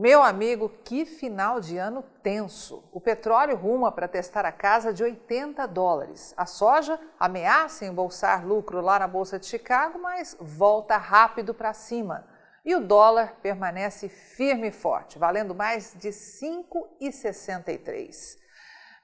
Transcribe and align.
Meu 0.00 0.22
amigo, 0.22 0.68
que 0.84 1.04
final 1.04 1.58
de 1.58 1.76
ano 1.76 2.04
tenso. 2.22 2.88
O 2.92 3.00
petróleo 3.00 3.56
ruma 3.56 3.90
para 3.90 4.06
testar 4.06 4.44
a 4.44 4.52
casa 4.52 4.92
de 4.92 5.02
80 5.02 5.66
dólares. 5.66 6.32
A 6.36 6.46
soja 6.46 7.00
ameaça 7.18 7.84
embolsar 7.84 8.46
lucro 8.46 8.80
lá 8.80 9.00
na 9.00 9.08
Bolsa 9.08 9.40
de 9.40 9.46
Chicago, 9.46 9.98
mas 9.98 10.36
volta 10.38 10.96
rápido 10.96 11.52
para 11.52 11.74
cima. 11.74 12.24
E 12.64 12.76
o 12.76 12.80
dólar 12.80 13.38
permanece 13.42 14.08
firme 14.08 14.68
e 14.68 14.72
forte, 14.72 15.18
valendo 15.18 15.52
mais 15.52 15.94
de 15.94 16.10
5,63. 16.10 18.38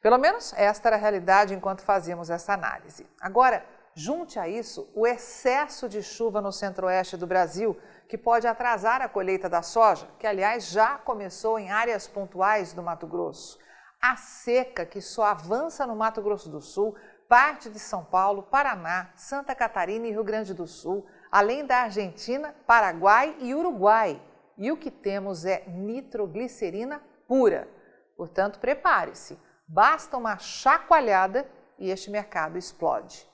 Pelo 0.00 0.18
menos 0.18 0.54
esta 0.56 0.90
era 0.90 0.96
a 0.96 1.00
realidade 1.00 1.54
enquanto 1.54 1.82
fazíamos 1.82 2.30
essa 2.30 2.52
análise. 2.52 3.04
Agora, 3.20 3.66
junte 3.95 4.38
a 4.38 4.48
isso 4.48 4.90
o 4.95 5.06
excesso 5.06 5.88
de 5.88 6.02
chuva 6.02 6.40
no 6.40 6.52
centro-oeste 6.52 7.16
do 7.16 7.27
Brasil, 7.27 7.79
que 8.09 8.18
pode 8.18 8.46
atrasar 8.46 9.00
a 9.00 9.09
colheita 9.09 9.48
da 9.48 9.62
soja, 9.62 10.09
que 10.18 10.27
aliás 10.27 10.68
já 10.68 10.98
começou 10.98 11.59
em 11.59 11.70
áreas 11.70 12.06
pontuais 12.06 12.72
do 12.72 12.83
Mato 12.83 13.06
Grosso. 13.06 13.59
A 14.00 14.16
seca 14.16 14.84
que 14.84 15.00
só 15.00 15.24
avança 15.24 15.86
no 15.86 15.96
Mato 15.96 16.20
Grosso 16.20 16.50
do 16.50 16.60
Sul, 16.60 16.95
parte 17.28 17.70
de 17.70 17.78
São 17.78 18.05
Paulo, 18.05 18.42
Paraná, 18.42 19.10
Santa 19.16 19.55
Catarina 19.55 20.06
e 20.06 20.11
Rio 20.11 20.24
Grande 20.24 20.52
do 20.52 20.66
Sul, 20.66 21.06
além 21.33 21.64
da 21.64 21.78
Argentina, 21.78 22.55
Paraguai 22.66 23.34
e 23.41 23.55
Uruguai. 23.55 24.20
E 24.58 24.70
o 24.70 24.77
que 24.77 24.91
temos 24.91 25.45
é 25.45 25.64
nitroglicerina 25.66 27.02
pura. 27.27 27.66
Portanto, 28.16 28.58
prepare-se. 28.58 29.38
Basta 29.66 30.16
uma 30.16 30.36
chacoalhada 30.38 31.48
e 31.78 31.91
este 31.91 32.11
mercado 32.11 32.58
explode. 32.58 33.28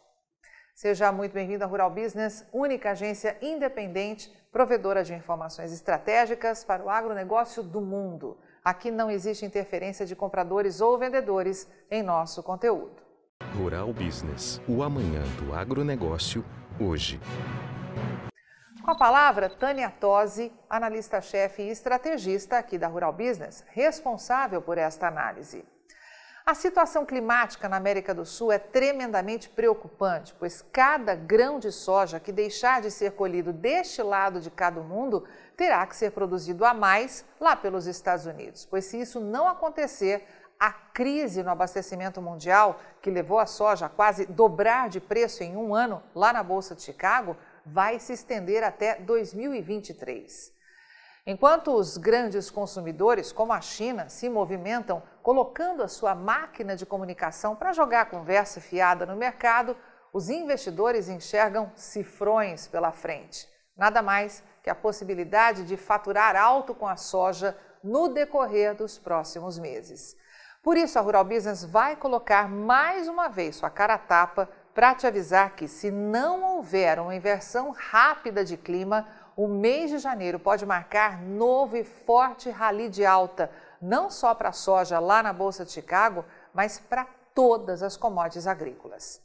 Seja 0.81 1.13
muito 1.13 1.33
bem-vindo 1.35 1.63
à 1.63 1.67
Rural 1.67 1.91
Business, 1.91 2.43
única 2.51 2.93
agência 2.93 3.37
independente, 3.43 4.33
provedora 4.51 5.05
de 5.05 5.13
informações 5.13 5.75
estratégicas 5.75 6.65
para 6.65 6.83
o 6.83 6.89
agronegócio 6.89 7.63
do 7.63 7.83
mundo. 7.83 8.39
Aqui 8.65 8.91
não 8.91 9.11
existe 9.11 9.45
interferência 9.45 10.07
de 10.07 10.17
compradores 10.17 10.81
ou 10.81 10.97
vendedores 10.97 11.69
em 11.91 12.03
nosso 12.03 12.43
conteúdo. 12.43 12.97
Rural 13.55 13.93
Business, 13.93 14.59
o 14.67 14.83
amanhã 14.83 15.21
do 15.39 15.55
agronegócio, 15.55 16.43
hoje. 16.81 17.21
Com 18.83 18.91
a 18.93 18.97
palavra, 18.97 19.51
Tânia 19.51 19.91
Tosi, 19.91 20.51
analista-chefe 20.67 21.61
e 21.61 21.69
estrategista 21.69 22.57
aqui 22.57 22.79
da 22.79 22.89
Rural 22.89 23.13
Business, 23.13 23.63
responsável 23.69 24.63
por 24.63 24.79
esta 24.79 25.09
análise. 25.09 25.63
A 26.45 26.55
situação 26.55 27.05
climática 27.05 27.69
na 27.69 27.77
América 27.77 28.15
do 28.15 28.25
Sul 28.25 28.51
é 28.51 28.59
tremendamente 28.59 29.49
preocupante, 29.49 30.35
pois 30.39 30.63
cada 30.73 31.15
grão 31.15 31.59
de 31.59 31.71
soja 31.71 32.19
que 32.19 32.33
deixar 32.33 32.81
de 32.81 32.91
ser 32.91 33.13
colhido 33.13 33.53
deste 33.53 34.03
lado 34.03 34.41
de 34.41 34.51
cada 34.51 34.81
mundo 34.81 35.25
terá 35.57 35.87
que 35.87 35.95
ser 35.95 36.13
produzido 36.13 36.65
a 36.65 36.73
mais 36.73 37.25
lá 37.39 37.55
pelos 37.55 37.87
Estados 37.87 38.27
Unidos, 38.27 38.67
pois 38.69 38.87
se 38.87 39.01
isso 39.01 39.21
não 39.21 39.47
acontecer, 39.47 40.27
a 40.59 40.73
crise 40.73 41.43
no 41.43 41.51
abastecimento 41.51 42.21
mundial, 42.21 42.81
que 43.01 43.11
levou 43.11 43.39
a 43.39 43.47
soja 43.47 43.87
a 43.87 43.89
quase 43.89 44.27
dobrar 44.27 44.91
de 44.91 45.01
preço 45.01 45.43
em 45.43 45.57
um 45.57 45.75
ano 45.75 46.03
lá 46.15 46.35
na 46.35 46.43
Bolsa 46.43 46.75
de 46.75 46.83
Chicago, 46.83 47.35
vai 47.65 47.99
se 47.99 48.13
estender 48.13 48.63
até 48.63 48.97
2023. 48.97 50.53
Enquanto 51.27 51.75
os 51.75 51.97
grandes 51.97 52.51
consumidores, 52.51 53.31
como 53.31 53.53
a 53.53 53.61
China, 53.61 54.09
se 54.09 54.29
movimentam 54.29 55.03
colocando 55.23 55.83
a 55.83 55.89
sua 55.89 56.15
máquina 56.15 56.75
de 56.75 56.87
comunicação 56.87 57.55
para 57.55 57.73
jogar 57.73 58.03
a 58.03 58.07
conversa 58.07 58.61
fiada 58.61 59.05
no 59.05 59.17
mercado, 59.17 59.77
os 60.13 60.31
investidores 60.31 61.09
enxergam 61.09 61.71
cifrões 61.75 62.67
pela 62.67 62.91
frente. 62.91 63.47
Nada 63.77 64.03
mais 64.03 64.43
que 64.63 64.71
a 64.71 64.75
possibilidade 64.75 65.65
de 65.65 65.77
faturar 65.77 66.37
alto 66.37 66.75
com 66.75 66.89
a 66.89 66.97
soja 66.97 67.57
no 67.83 68.09
decorrer 68.09 68.75
dos 68.75 68.99
próximos 68.99 69.59
meses. 69.59 70.17
Por 70.63 70.77
isso, 70.77 70.99
a 70.99 71.03
Rural 71.03 71.25
Business 71.25 71.65
vai 71.65 71.97
colocar 71.97 72.49
mais 72.49 73.09
uma 73.09 73.29
vez 73.29 73.57
sua 73.57 73.71
cara 73.71 73.95
a 73.95 73.99
tapa 73.99 74.49
para 74.75 74.95
te 74.95 75.07
avisar 75.07 75.57
que, 75.57 75.67
se 75.67 75.91
não 75.91 76.57
houver 76.57 76.99
uma 76.99 77.15
inversão 77.15 77.71
rápida 77.71 78.45
de 78.45 78.57
clima, 78.57 79.09
o 79.37 79.49
mês 79.49 79.91
de 79.91 79.99
janeiro 79.99 80.39
pode 80.39 80.67
marcar 80.67 81.21
novo 81.21 81.77
e 81.77 81.85
forte 81.85 82.51
rally 82.51 82.89
de 82.89 83.05
alta, 83.05 83.51
não 83.81 84.11
só 84.11 84.35
para 84.35 84.51
a 84.51 84.53
soja 84.53 84.99
lá 84.99 85.23
na 85.23 85.33
Bolsa 85.33 85.65
de 85.65 85.73
Chicago, 85.73 86.25
mas 86.53 86.79
para 86.79 87.07
todas 87.35 87.83
as 87.83 87.97
commodities 87.97 88.47
agrícolas. 88.47 89.23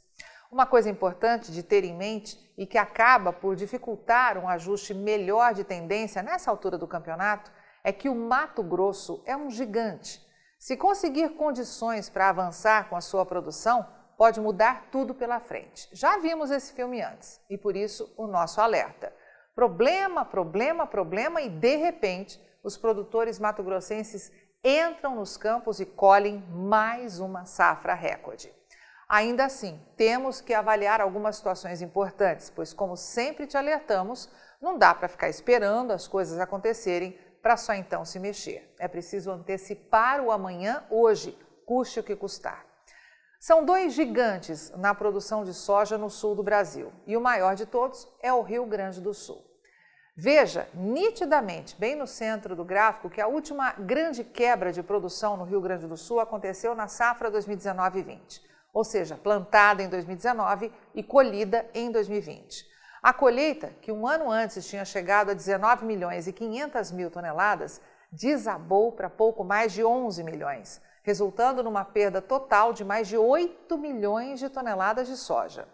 Uma 0.50 0.64
coisa 0.64 0.88
importante 0.88 1.50
de 1.50 1.62
ter 1.62 1.84
em 1.84 1.94
mente 1.94 2.38
e 2.56 2.66
que 2.66 2.78
acaba 2.78 3.32
por 3.32 3.56
dificultar 3.56 4.38
um 4.38 4.48
ajuste 4.48 4.94
melhor 4.94 5.52
de 5.52 5.64
tendência 5.64 6.22
nessa 6.22 6.50
altura 6.50 6.78
do 6.78 6.86
campeonato 6.86 7.50
é 7.82 7.92
que 7.92 8.08
o 8.08 8.14
Mato 8.14 8.62
Grosso 8.62 9.22
é 9.26 9.36
um 9.36 9.50
gigante. 9.50 10.24
Se 10.58 10.76
conseguir 10.76 11.30
condições 11.30 12.08
para 12.08 12.28
avançar 12.28 12.88
com 12.88 12.96
a 12.96 13.00
sua 13.00 13.26
produção, 13.26 13.86
pode 14.16 14.40
mudar 14.40 14.88
tudo 14.90 15.14
pela 15.14 15.40
frente. 15.40 15.88
Já 15.92 16.18
vimos 16.18 16.50
esse 16.50 16.72
filme 16.72 17.02
antes 17.02 17.40
e 17.50 17.58
por 17.58 17.76
isso 17.76 18.12
o 18.16 18.26
nosso 18.26 18.60
alerta. 18.60 19.12
Problema, 19.56 20.22
problema, 20.22 20.86
problema 20.86 21.40
e 21.40 21.48
de 21.48 21.76
repente 21.76 22.38
os 22.62 22.76
produtores 22.76 23.38
mato-grossenses 23.38 24.30
entram 24.62 25.14
nos 25.14 25.38
campos 25.38 25.80
e 25.80 25.86
colhem 25.86 26.44
mais 26.50 27.20
uma 27.20 27.46
safra 27.46 27.94
recorde. 27.94 28.52
Ainda 29.08 29.46
assim, 29.46 29.80
temos 29.96 30.42
que 30.42 30.52
avaliar 30.52 31.00
algumas 31.00 31.36
situações 31.36 31.80
importantes, 31.80 32.50
pois, 32.50 32.74
como 32.74 32.98
sempre 32.98 33.46
te 33.46 33.56
alertamos, 33.56 34.28
não 34.60 34.76
dá 34.76 34.94
para 34.94 35.08
ficar 35.08 35.30
esperando 35.30 35.90
as 35.90 36.06
coisas 36.06 36.38
acontecerem 36.38 37.18
para 37.40 37.56
só 37.56 37.72
então 37.72 38.04
se 38.04 38.18
mexer. 38.18 38.74
É 38.78 38.86
preciso 38.86 39.30
antecipar 39.30 40.20
o 40.20 40.30
amanhã 40.30 40.84
hoje, 40.90 41.32
custe 41.64 41.98
o 41.98 42.04
que 42.04 42.14
custar. 42.14 42.65
São 43.46 43.64
dois 43.64 43.92
gigantes 43.92 44.72
na 44.76 44.92
produção 44.92 45.44
de 45.44 45.54
soja 45.54 45.96
no 45.96 46.10
sul 46.10 46.34
do 46.34 46.42
Brasil 46.42 46.92
e 47.06 47.16
o 47.16 47.20
maior 47.20 47.54
de 47.54 47.64
todos 47.64 48.08
é 48.20 48.32
o 48.32 48.42
Rio 48.42 48.66
Grande 48.66 49.00
do 49.00 49.14
Sul. 49.14 49.40
Veja 50.16 50.68
nitidamente, 50.74 51.76
bem 51.78 51.94
no 51.94 52.08
centro 52.08 52.56
do 52.56 52.64
gráfico, 52.64 53.08
que 53.08 53.20
a 53.20 53.28
última 53.28 53.70
grande 53.74 54.24
quebra 54.24 54.72
de 54.72 54.82
produção 54.82 55.36
no 55.36 55.44
Rio 55.44 55.60
Grande 55.60 55.86
do 55.86 55.96
Sul 55.96 56.18
aconteceu 56.18 56.74
na 56.74 56.88
safra 56.88 57.30
2019-20, 57.30 58.40
ou 58.74 58.82
seja, 58.82 59.16
plantada 59.16 59.80
em 59.80 59.88
2019 59.88 60.72
e 60.92 61.04
colhida 61.04 61.70
em 61.72 61.92
2020. 61.92 62.66
A 63.00 63.12
colheita, 63.12 63.68
que 63.80 63.92
um 63.92 64.08
ano 64.08 64.28
antes 64.28 64.66
tinha 64.66 64.84
chegado 64.84 65.30
a 65.30 65.34
19 65.34 65.86
milhões 65.86 66.26
e 66.26 66.32
500 66.32 66.90
mil 66.90 67.12
toneladas, 67.12 67.80
desabou 68.10 68.90
para 68.90 69.08
pouco 69.08 69.44
mais 69.44 69.72
de 69.72 69.84
11 69.84 70.24
milhões, 70.24 70.80
resultando 71.06 71.62
numa 71.62 71.84
perda 71.84 72.20
total 72.20 72.72
de 72.72 72.84
mais 72.84 73.06
de 73.06 73.16
8 73.16 73.78
milhões 73.78 74.40
de 74.40 74.50
toneladas 74.50 75.06
de 75.06 75.16
soja. 75.16 75.68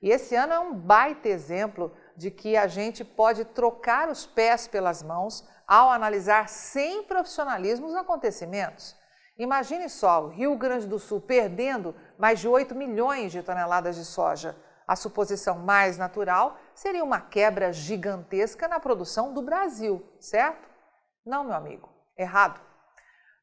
E 0.00 0.08
esse 0.08 0.36
ano 0.36 0.52
é 0.52 0.58
um 0.60 0.72
baita 0.72 1.28
exemplo 1.28 1.92
de 2.16 2.30
que 2.30 2.56
a 2.56 2.68
gente 2.68 3.04
pode 3.04 3.44
trocar 3.44 4.08
os 4.08 4.24
pés 4.24 4.68
pelas 4.68 5.02
mãos 5.02 5.44
ao 5.66 5.90
analisar 5.90 6.48
sem 6.48 7.02
profissionalismo 7.02 7.88
os 7.88 7.96
acontecimentos. 7.96 8.96
Imagine 9.36 9.88
só 9.88 10.22
o 10.22 10.28
Rio 10.28 10.56
Grande 10.56 10.86
do 10.86 11.00
Sul 11.00 11.20
perdendo 11.20 11.92
mais 12.16 12.38
de 12.38 12.46
8 12.46 12.72
milhões 12.76 13.32
de 13.32 13.42
toneladas 13.42 13.96
de 13.96 14.04
soja. 14.04 14.56
A 14.86 14.94
suposição 14.94 15.58
mais 15.58 15.98
natural 15.98 16.56
seria 16.72 17.02
uma 17.02 17.20
quebra 17.20 17.72
gigantesca 17.72 18.68
na 18.68 18.78
produção 18.78 19.34
do 19.34 19.42
Brasil, 19.42 20.08
certo? 20.20 20.68
Não, 21.26 21.42
meu 21.42 21.54
amigo, 21.54 21.88
errado. 22.16 22.67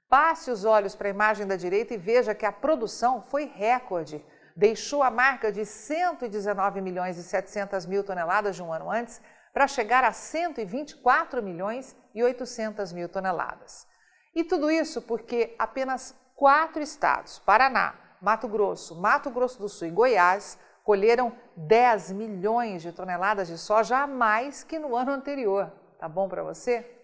Passe 0.09 0.51
os 0.51 0.65
olhos 0.65 0.95
para 0.95 1.07
a 1.07 1.11
imagem 1.11 1.47
da 1.47 1.55
direita 1.55 1.93
e 1.93 1.97
veja 1.97 2.35
que 2.35 2.45
a 2.45 2.51
produção 2.51 3.21
foi 3.21 3.45
recorde 3.45 4.23
deixou 4.55 5.03
a 5.03 5.11
marca 5.11 5.51
de 5.51 5.65
119 5.65 6.79
milhões 6.79 7.17
e 7.17 7.23
700 7.23 7.85
mil 7.85 8.03
toneladas 8.03 8.55
de 8.55 8.63
um 8.63 8.71
ano 8.71 8.89
antes 8.89 9.21
para 9.53 9.67
chegar 9.67 10.03
a 10.03 10.11
124 10.11 11.43
milhões 11.43 11.95
e 12.13 12.23
800 12.23 12.93
mil 12.93 13.09
toneladas. 13.09 13.85
E 14.33 14.43
tudo 14.43 14.71
isso 14.71 15.01
porque 15.01 15.55
apenas 15.59 16.15
quatro 16.35 16.81
estados, 16.81 17.39
Paraná, 17.39 17.95
Mato 18.21 18.47
Grosso, 18.47 18.95
Mato 18.95 19.29
Grosso 19.29 19.59
do 19.59 19.69
Sul 19.69 19.87
e 19.87 19.91
Goiás, 19.91 20.57
colheram 20.83 21.33
10 21.55 22.11
milhões 22.11 22.81
de 22.81 22.91
toneladas 22.91 23.47
de 23.47 23.57
soja 23.57 23.99
a 23.99 24.07
mais 24.07 24.63
que 24.63 24.79
no 24.79 24.95
ano 24.95 25.11
anterior. 25.11 25.71
Tá 25.97 26.07
bom 26.07 26.27
para 26.29 26.43
você? 26.43 26.94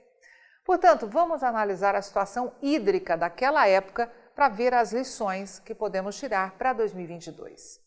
Portanto, 0.72 1.06
vamos 1.06 1.44
analisar 1.44 1.96
a 1.96 2.02
situação 2.02 2.54
hídrica 2.62 3.18
daquela 3.18 3.68
época 3.68 4.10
para 4.34 4.48
ver 4.48 4.74
as 4.74 4.94
lições 4.94 5.60
que 5.60 5.76
podemos 5.76 6.18
tirar 6.18 6.52
para 6.52 6.72
2022. 6.72 7.82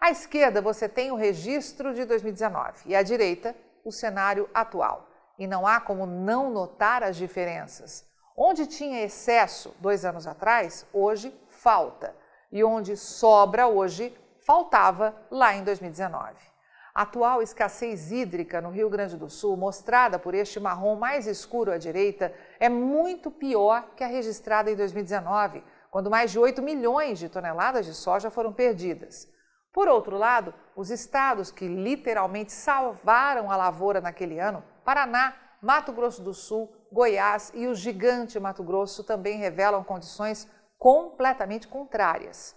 À 0.00 0.12
esquerda 0.12 0.62
você 0.62 0.88
tem 0.88 1.10
o 1.10 1.16
registro 1.16 1.92
de 1.92 2.04
2019 2.04 2.82
e 2.86 2.94
à 2.94 3.02
direita 3.02 3.52
o 3.84 3.90
cenário 3.90 4.48
atual. 4.54 5.08
E 5.40 5.48
não 5.48 5.66
há 5.66 5.80
como 5.80 6.06
não 6.06 6.52
notar 6.52 7.02
as 7.02 7.16
diferenças. 7.16 8.06
Onde 8.36 8.64
tinha 8.64 9.02
excesso 9.02 9.74
dois 9.80 10.04
anos 10.04 10.24
atrás, 10.24 10.86
hoje 10.92 11.36
falta. 11.48 12.14
E 12.52 12.62
onde 12.62 12.96
sobra 12.96 13.66
hoje, 13.66 14.16
faltava 14.46 15.16
lá 15.32 15.56
em 15.56 15.64
2019. 15.64 16.49
A 16.94 17.02
atual 17.02 17.40
escassez 17.40 18.10
hídrica 18.10 18.60
no 18.60 18.70
Rio 18.70 18.90
Grande 18.90 19.16
do 19.16 19.30
Sul, 19.30 19.56
mostrada 19.56 20.18
por 20.18 20.34
este 20.34 20.58
marrom 20.58 20.96
mais 20.96 21.26
escuro 21.26 21.70
à 21.70 21.78
direita, 21.78 22.34
é 22.58 22.68
muito 22.68 23.30
pior 23.30 23.90
que 23.94 24.02
a 24.02 24.08
registrada 24.08 24.70
em 24.70 24.76
2019, 24.76 25.62
quando 25.90 26.10
mais 26.10 26.32
de 26.32 26.38
8 26.38 26.60
milhões 26.60 27.18
de 27.18 27.28
toneladas 27.28 27.86
de 27.86 27.94
soja 27.94 28.30
foram 28.30 28.52
perdidas. 28.52 29.28
Por 29.72 29.86
outro 29.86 30.16
lado, 30.16 30.52
os 30.74 30.90
estados 30.90 31.52
que 31.52 31.68
literalmente 31.68 32.50
salvaram 32.50 33.50
a 33.50 33.56
lavoura 33.56 34.00
naquele 34.00 34.40
ano, 34.40 34.64
Paraná, 34.84 35.36
Mato 35.62 35.92
Grosso 35.92 36.22
do 36.22 36.34
Sul, 36.34 36.74
Goiás 36.90 37.52
e 37.54 37.68
o 37.68 37.74
gigante 37.74 38.40
Mato 38.40 38.64
Grosso 38.64 39.04
também 39.04 39.38
revelam 39.38 39.84
condições 39.84 40.50
completamente 40.76 41.68
contrárias. 41.68 42.56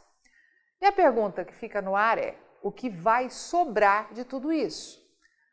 E 0.81 0.85
a 0.85 0.91
pergunta 0.91 1.45
que 1.45 1.53
fica 1.53 1.81
no 1.81 1.95
ar 1.95 2.17
é: 2.17 2.35
o 2.63 2.71
que 2.71 2.89
vai 2.89 3.29
sobrar 3.29 4.13
de 4.13 4.23
tudo 4.23 4.51
isso? 4.51 5.03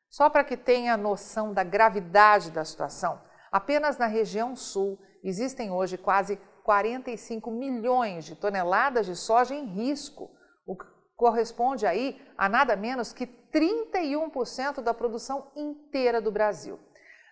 Só 0.08 0.30
para 0.30 0.44
que 0.44 0.56
tenha 0.56 0.96
noção 0.96 1.52
da 1.52 1.64
gravidade 1.64 2.50
da 2.50 2.64
situação, 2.64 3.20
apenas 3.50 3.98
na 3.98 4.06
região 4.06 4.54
sul 4.54 4.98
existem 5.22 5.70
hoje 5.70 5.98
quase 5.98 6.36
45 6.62 7.50
milhões 7.50 8.24
de 8.24 8.36
toneladas 8.36 9.06
de 9.06 9.16
soja 9.16 9.54
em 9.54 9.66
risco, 9.66 10.30
o 10.66 10.76
que 10.76 10.86
corresponde 11.16 11.86
aí 11.86 12.20
a 12.38 12.48
nada 12.48 12.76
menos 12.76 13.12
que 13.12 13.26
31% 13.26 14.80
da 14.80 14.94
produção 14.94 15.50
inteira 15.56 16.20
do 16.20 16.30
Brasil. 16.30 16.78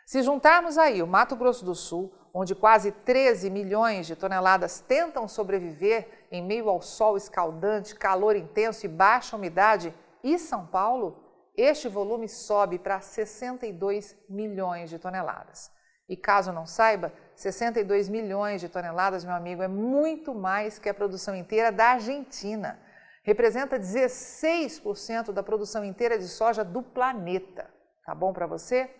Se 0.08 0.22
juntarmos 0.22 0.78
aí 0.78 1.02
o 1.02 1.06
Mato 1.06 1.36
Grosso 1.36 1.62
do 1.66 1.74
Sul, 1.74 2.10
onde 2.32 2.54
quase 2.54 2.90
13 2.90 3.50
milhões 3.50 4.06
de 4.06 4.16
toneladas 4.16 4.80
tentam 4.80 5.28
sobreviver 5.28 6.26
em 6.32 6.42
meio 6.42 6.70
ao 6.70 6.80
sol 6.80 7.18
escaldante, 7.18 7.94
calor 7.94 8.34
intenso 8.34 8.86
e 8.86 8.88
baixa 8.88 9.36
umidade, 9.36 9.94
e 10.24 10.38
São 10.38 10.66
Paulo, 10.66 11.22
este 11.54 11.88
volume 11.88 12.26
sobe 12.26 12.78
para 12.78 13.02
62 13.02 14.16
milhões 14.30 14.88
de 14.88 14.98
toneladas. 14.98 15.70
E 16.08 16.16
caso 16.16 16.52
não 16.52 16.64
saiba, 16.64 17.12
62 17.36 18.08
milhões 18.08 18.62
de 18.62 18.68
toneladas, 18.70 19.26
meu 19.26 19.34
amigo, 19.34 19.62
é 19.62 19.68
muito 19.68 20.34
mais 20.34 20.78
que 20.78 20.88
a 20.88 20.94
produção 20.94 21.36
inteira 21.36 21.70
da 21.70 21.84
Argentina. 21.88 22.80
Representa 23.22 23.78
16% 23.78 25.32
da 25.32 25.42
produção 25.42 25.84
inteira 25.84 26.18
de 26.18 26.28
soja 26.28 26.64
do 26.64 26.82
planeta. 26.82 27.68
Tá 28.06 28.14
bom 28.14 28.32
para 28.32 28.46
você? 28.46 28.90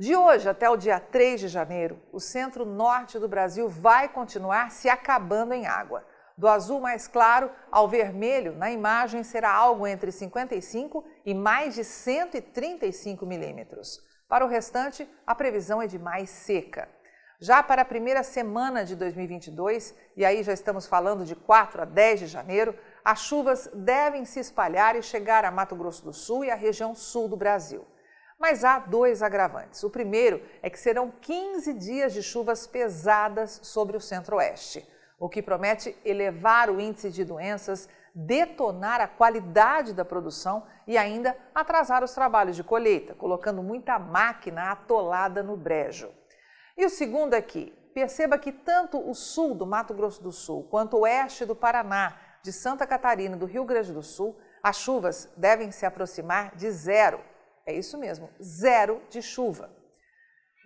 De 0.00 0.16
hoje 0.16 0.48
até 0.48 0.66
o 0.70 0.78
dia 0.78 0.98
3 0.98 1.40
de 1.40 1.48
janeiro, 1.48 2.00
o 2.10 2.18
centro-norte 2.18 3.18
do 3.18 3.28
Brasil 3.28 3.68
vai 3.68 4.08
continuar 4.08 4.70
se 4.70 4.88
acabando 4.88 5.52
em 5.52 5.66
água. 5.66 6.02
Do 6.38 6.48
azul 6.48 6.80
mais 6.80 7.06
claro 7.06 7.50
ao 7.70 7.86
vermelho, 7.86 8.56
na 8.56 8.70
imagem 8.70 9.22
será 9.22 9.52
algo 9.52 9.86
entre 9.86 10.10
55 10.10 11.04
e 11.26 11.34
mais 11.34 11.74
de 11.74 11.84
135 11.84 13.26
milímetros. 13.26 14.00
Para 14.26 14.42
o 14.42 14.48
restante, 14.48 15.06
a 15.26 15.34
previsão 15.34 15.82
é 15.82 15.86
de 15.86 15.98
mais 15.98 16.30
seca. 16.30 16.88
Já 17.38 17.62
para 17.62 17.82
a 17.82 17.84
primeira 17.84 18.22
semana 18.22 18.86
de 18.86 18.96
2022, 18.96 19.94
e 20.16 20.24
aí 20.24 20.42
já 20.42 20.54
estamos 20.54 20.86
falando 20.86 21.26
de 21.26 21.36
4 21.36 21.82
a 21.82 21.84
10 21.84 22.20
de 22.20 22.26
janeiro, 22.26 22.74
as 23.04 23.20
chuvas 23.20 23.68
devem 23.74 24.24
se 24.24 24.40
espalhar 24.40 24.96
e 24.96 25.02
chegar 25.02 25.44
a 25.44 25.50
Mato 25.50 25.76
Grosso 25.76 26.02
do 26.02 26.14
Sul 26.14 26.46
e 26.46 26.50
a 26.50 26.54
região 26.54 26.94
sul 26.94 27.28
do 27.28 27.36
Brasil. 27.36 27.86
Mas 28.40 28.64
há 28.64 28.78
dois 28.78 29.22
agravantes. 29.22 29.84
O 29.84 29.90
primeiro 29.90 30.42
é 30.62 30.70
que 30.70 30.80
serão 30.80 31.12
15 31.20 31.74
dias 31.74 32.14
de 32.14 32.22
chuvas 32.22 32.66
pesadas 32.66 33.60
sobre 33.62 33.98
o 33.98 34.00
centro-oeste, 34.00 34.88
o 35.18 35.28
que 35.28 35.42
promete 35.42 35.94
elevar 36.02 36.70
o 36.70 36.80
índice 36.80 37.10
de 37.10 37.22
doenças, 37.22 37.86
detonar 38.14 38.98
a 38.98 39.06
qualidade 39.06 39.92
da 39.92 40.06
produção 40.06 40.66
e 40.86 40.96
ainda 40.96 41.36
atrasar 41.54 42.02
os 42.02 42.14
trabalhos 42.14 42.56
de 42.56 42.64
colheita, 42.64 43.14
colocando 43.14 43.62
muita 43.62 43.98
máquina 43.98 44.72
atolada 44.72 45.42
no 45.42 45.54
brejo. 45.54 46.10
E 46.78 46.86
o 46.86 46.88
segundo 46.88 47.34
é 47.34 47.42
que 47.42 47.66
perceba 47.92 48.38
que 48.38 48.52
tanto 48.52 48.98
o 48.98 49.14
sul 49.14 49.54
do 49.54 49.66
Mato 49.66 49.92
Grosso 49.92 50.22
do 50.22 50.32
Sul 50.32 50.66
quanto 50.70 50.96
o 50.96 51.00
oeste 51.00 51.44
do 51.44 51.54
Paraná, 51.54 52.16
de 52.42 52.54
Santa 52.54 52.86
Catarina 52.86 53.36
e 53.36 53.38
do 53.38 53.44
Rio 53.44 53.66
Grande 53.66 53.92
do 53.92 54.02
Sul, 54.02 54.34
as 54.62 54.76
chuvas 54.76 55.30
devem 55.36 55.70
se 55.70 55.84
aproximar 55.84 56.56
de 56.56 56.70
zero. 56.70 57.20
É 57.70 57.72
isso 57.72 57.96
mesmo, 57.96 58.28
zero 58.42 59.00
de 59.08 59.22
chuva. 59.22 59.70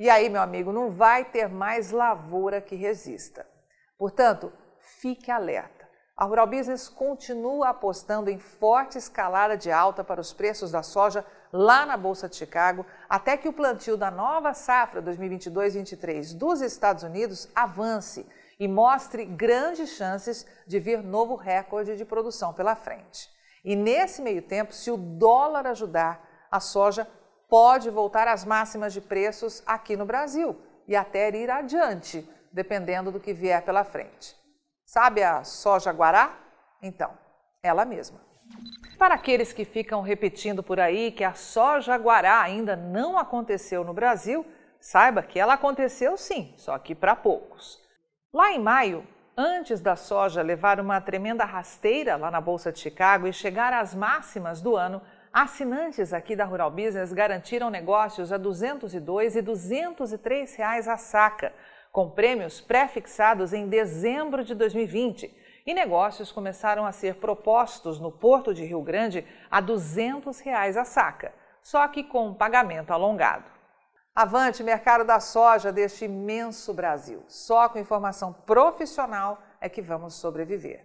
E 0.01 0.09
aí, 0.09 0.31
meu 0.31 0.41
amigo, 0.41 0.73
não 0.73 0.91
vai 0.91 1.23
ter 1.23 1.51
mais 1.51 1.91
lavoura 1.91 2.63
que 2.63 2.75
resista. 2.75 3.47
Portanto, 3.99 4.51
fique 5.01 5.31
alerta. 5.31 5.87
A 6.17 6.25
Rural 6.25 6.47
Business 6.47 6.89
continua 6.89 7.69
apostando 7.69 8.31
em 8.31 8.39
forte 8.39 8.97
escalada 8.97 9.55
de 9.55 9.71
alta 9.71 10.03
para 10.03 10.21
os 10.21 10.33
preços 10.33 10.71
da 10.71 10.83
soja 10.83 11.27
lá 11.53 11.85
na 11.85 11.97
Bolsa 11.97 12.27
de 12.27 12.37
Chicago, 12.37 12.87
até 13.07 13.37
que 13.37 13.49
o 13.49 13.53
plantio 13.53 13.97
da 13.97 14.11
nova 14.11 14.55
safra 14.55 15.03
2022-23 15.03 16.35
dos 16.35 16.63
Estados 16.63 17.03
Unidos 17.03 17.51
avance 17.55 18.27
e 18.59 18.67
mostre 18.67 19.27
grandes 19.27 19.91
chances 19.91 20.47
de 20.67 20.81
vir 20.81 21.03
novo 21.03 21.35
recorde 21.35 21.99
de 21.99 22.05
produção 22.05 22.55
pela 22.55 22.75
frente. 22.75 23.29
E 23.63 23.77
nesse 23.77 24.23
meio 24.23 24.41
tempo, 24.41 24.73
se 24.73 24.91
o 24.91 24.97
dólar 24.97 25.67
ajudar, 25.67 26.34
a 26.55 26.61
soja 26.61 27.05
pode 27.49 27.91
voltar 27.91 28.29
às 28.29 28.45
máximas 28.45 28.93
de 28.93 29.01
preços 29.01 29.61
aqui 29.67 29.97
no 29.97 30.07
Brasil 30.07 30.57
e 30.87 30.95
até 30.95 31.29
ir 31.31 31.51
adiante, 31.51 32.25
dependendo 32.53 33.11
do 33.11 33.19
que 33.19 33.33
vier 33.33 33.61
pela 33.63 33.83
frente. 33.83 34.37
Sabe 34.87 35.25
a 35.25 35.43
soja 35.43 35.91
guará? 35.91 36.39
Então, 36.81 37.11
ela 37.61 37.85
mesma. 37.85 38.21
Para 38.97 39.17
aqueles 39.17 39.53
que 39.53 39.65
ficam 39.65 40.01
repetindo 40.01 40.63
por 40.63 40.79
aí 40.79 41.11
que 41.11 41.25
a 41.25 41.35
soja 41.35 41.97
guará 41.97 42.41
ainda 42.41 42.77
não 42.77 43.19
aconteceu 43.19 43.83
no 43.83 43.93
Brasil, 43.93 44.47
saiba 44.79 45.25
que 45.25 45.41
ela 45.41 45.55
aconteceu 45.55 46.17
sim, 46.17 46.55
só 46.57 46.79
que 46.79 46.95
para 46.95 47.17
poucos. 47.17 47.81
Lá 48.33 48.53
em 48.53 48.61
maio, 48.61 49.05
antes 49.37 49.81
da 49.81 49.97
soja 49.97 50.41
levar 50.41 50.79
uma 50.79 51.01
tremenda 51.01 51.45
rasteira 51.45 52.15
lá 52.15 52.31
na 52.31 52.41
Bolsa 52.41 52.71
de 52.71 52.79
Chicago 52.79 53.27
e 53.27 53.33
chegar 53.33 53.73
às 53.73 53.93
máximas 53.93 54.61
do 54.61 54.77
ano, 54.77 55.03
assinantes 55.35 56.13
aqui 56.13 56.37
da 56.37 56.45
Rural 56.45 56.71
Business 56.71 57.13
garantiram 57.13 57.69
negócios 57.69 58.31
a 58.31 58.37
R$ 58.37 58.43
202 58.45 59.35
e 59.35 59.43
203 59.43 60.55
reais 60.55 60.87
a 60.87 60.97
saca, 60.97 61.53
com 61.91 62.09
prêmios 62.09 62.61
pré-fixados 62.61 63.53
em 63.53 63.67
dezembro 63.67 64.45
de 64.45 64.55
2020. 64.55 65.35
E 65.67 65.75
negócios 65.75 66.31
começaram 66.31 66.87
a 66.87 66.93
ser 66.93 67.17
propostos 67.17 67.99
no 67.99 68.13
Porto 68.13 68.55
de 68.55 68.65
Rio 68.65 68.81
Grande 68.81 69.27
a 69.51 69.61
200 69.61 70.39
reais 70.39 70.77
a 70.77 70.85
saca, 70.85 71.35
só 71.61 71.89
que 71.89 72.05
com 72.05 72.33
pagamento 72.33 72.93
alongado. 72.93 73.51
Avante 74.15 74.63
mercado 74.63 75.03
da 75.03 75.19
soja 75.19 75.73
deste 75.73 76.05
imenso 76.05 76.73
Brasil. 76.73 77.25
Só 77.27 77.69
com 77.69 77.81
informação 77.81 78.33
profissional 78.33 79.43
é 79.61 79.69
que 79.69 79.83
vamos 79.83 80.15
sobreviver. 80.15 80.85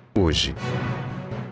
hoje. 0.15 0.53